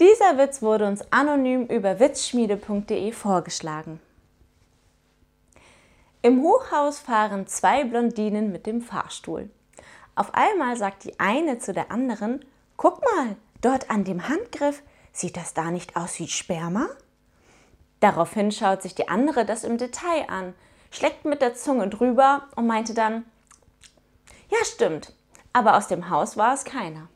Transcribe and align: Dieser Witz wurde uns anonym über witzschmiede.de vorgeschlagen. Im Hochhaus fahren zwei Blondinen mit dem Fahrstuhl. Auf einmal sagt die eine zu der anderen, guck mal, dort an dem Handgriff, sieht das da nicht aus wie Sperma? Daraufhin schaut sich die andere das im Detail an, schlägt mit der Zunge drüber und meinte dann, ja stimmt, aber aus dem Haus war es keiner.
Dieser 0.00 0.38
Witz 0.38 0.62
wurde 0.62 0.86
uns 0.86 1.04
anonym 1.12 1.66
über 1.66 2.00
witzschmiede.de 2.00 3.12
vorgeschlagen. 3.12 4.00
Im 6.22 6.42
Hochhaus 6.42 6.98
fahren 6.98 7.46
zwei 7.46 7.84
Blondinen 7.84 8.50
mit 8.50 8.64
dem 8.64 8.80
Fahrstuhl. 8.80 9.50
Auf 10.14 10.32
einmal 10.32 10.78
sagt 10.78 11.04
die 11.04 11.20
eine 11.20 11.58
zu 11.58 11.74
der 11.74 11.90
anderen, 11.90 12.42
guck 12.78 13.02
mal, 13.02 13.36
dort 13.60 13.90
an 13.90 14.04
dem 14.04 14.26
Handgriff, 14.26 14.82
sieht 15.12 15.36
das 15.36 15.52
da 15.52 15.70
nicht 15.70 15.96
aus 15.96 16.18
wie 16.18 16.28
Sperma? 16.28 16.88
Daraufhin 18.00 18.52
schaut 18.52 18.80
sich 18.80 18.94
die 18.94 19.08
andere 19.08 19.44
das 19.44 19.64
im 19.64 19.76
Detail 19.76 20.24
an, 20.28 20.54
schlägt 20.90 21.26
mit 21.26 21.42
der 21.42 21.54
Zunge 21.54 21.88
drüber 21.88 22.48
und 22.56 22.66
meinte 22.66 22.94
dann, 22.94 23.26
ja 24.48 24.64
stimmt, 24.64 25.12
aber 25.52 25.76
aus 25.76 25.88
dem 25.88 26.08
Haus 26.08 26.38
war 26.38 26.54
es 26.54 26.64
keiner. 26.64 27.08